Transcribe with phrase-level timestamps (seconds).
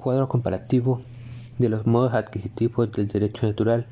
[0.00, 0.98] Cuadro comparativo
[1.58, 3.86] de los modos adquisitivos del derecho natural.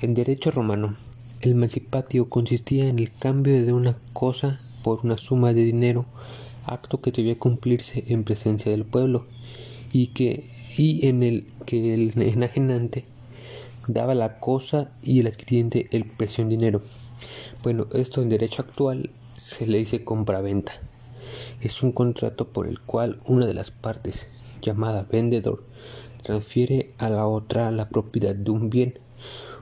[0.00, 0.96] En derecho romano,
[1.40, 6.04] el mancipatio consistía en el cambio de una cosa por una suma de dinero,
[6.66, 9.24] acto que debía cumplirse en presencia del pueblo
[9.92, 13.04] y, que, y en el que el enajenante
[13.86, 16.82] daba la cosa y el adquiriente el precio en dinero.
[17.62, 20.72] Bueno, esto en derecho actual se le dice compraventa.
[21.60, 24.28] Es un contrato por el cual una de las partes,
[24.62, 25.64] llamada vendedor,
[26.22, 28.94] transfiere a la otra la propiedad de un bien,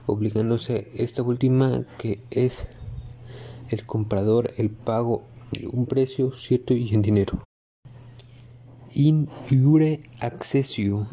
[0.05, 2.67] obligándose esta última que es
[3.69, 7.39] el comprador el pago de un precio cierto y en dinero.
[8.93, 11.05] In iure accessio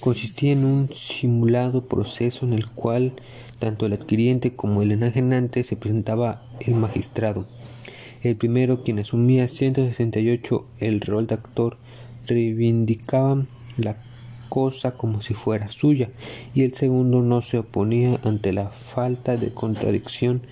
[0.00, 3.14] consistía en un simulado proceso en el cual
[3.58, 7.46] tanto el adquiriente como el enajenante se presentaba el magistrado.
[8.22, 11.76] El primero, quien asumía 168 el rol de actor,
[12.26, 13.44] reivindicaba
[13.76, 13.96] la
[14.48, 16.10] cosa como si fuera suya,
[16.54, 20.42] y el segundo no se oponía ante la falta de contradicción.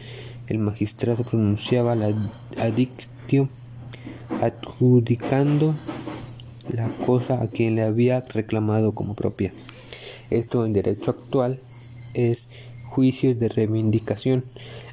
[0.46, 2.14] El magistrado pronunciaba la
[2.58, 3.48] adictio,
[4.40, 5.74] adjudicando
[6.72, 9.52] la cosa a quien le había reclamado como propia.
[10.30, 11.60] Esto en derecho actual
[12.14, 12.48] es
[12.86, 14.44] juicio de reivindicación.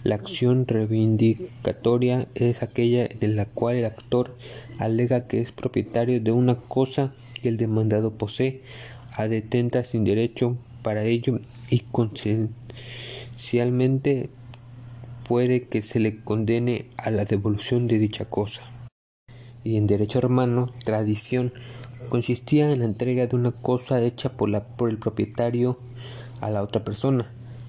[0.03, 4.35] La acción reivindicatoria es aquella en la cual el actor
[4.79, 8.61] alega que es propietario de una cosa que el demandado posee,
[9.15, 14.29] a detenta sin derecho para ello y consecuencialmente
[15.27, 18.63] puede que se le condene a la devolución de dicha cosa.
[19.63, 21.53] Y en derecho romano, tradición
[22.09, 25.77] consistía en la entrega de una cosa hecha por el propietario
[26.41, 27.25] a la otra persona,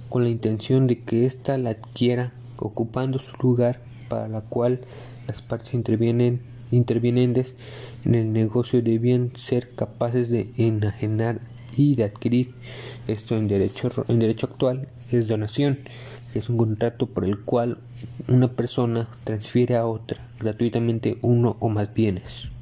[0.09, 4.81] con la intención de que ésta la adquiera ocupando su lugar para la cual
[5.27, 7.55] las partes intervienen, intervinientes
[8.05, 11.41] en el negocio debían ser capaces de enajenar
[11.77, 12.55] y de adquirir.
[13.09, 15.81] Esto en derecho, en derecho actual es donación,
[16.35, 17.79] es un contrato por el cual
[18.29, 22.54] una persona transfiere a otra gratuitamente uno o más bienes.